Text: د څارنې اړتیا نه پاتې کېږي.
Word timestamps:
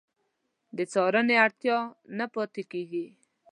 د 0.77 0.79
څارنې 0.91 1.35
اړتیا 1.45 1.77
نه 2.17 2.25
پاتې 2.33 2.63
کېږي. 2.71 3.05